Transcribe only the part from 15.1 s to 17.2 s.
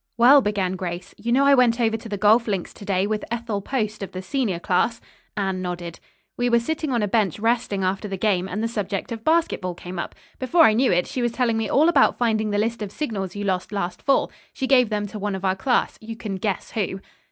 one of our class, you can guess who."